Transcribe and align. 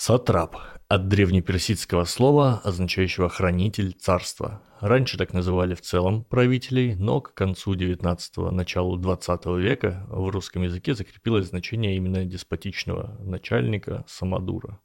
Сатрап 0.00 0.56
от 0.86 1.08
древнеперсидского 1.08 2.04
слова, 2.04 2.60
означающего 2.62 3.28
«хранитель 3.28 3.92
царства». 3.94 4.62
Раньше 4.78 5.18
так 5.18 5.32
называли 5.32 5.74
в 5.74 5.80
целом 5.80 6.22
правителей, 6.22 6.94
но 6.94 7.20
к 7.20 7.34
концу 7.34 7.74
19-го, 7.74 8.52
началу 8.52 8.96
20 8.96 9.46
века 9.58 10.06
в 10.08 10.28
русском 10.28 10.62
языке 10.62 10.94
закрепилось 10.94 11.48
значение 11.48 11.96
именно 11.96 12.24
деспотичного 12.24 13.16
начальника 13.18 14.04
Самодура. 14.06 14.78